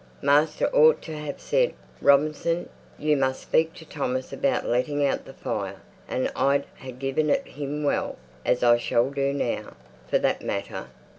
[0.23, 2.69] Master ought to have said, 'Robinson!
[2.97, 7.45] you must speak to Thomas about letting out the fire,' and I'd ha' given it
[7.47, 9.75] him well, as I shall do now,
[10.09, 10.87] for that matter.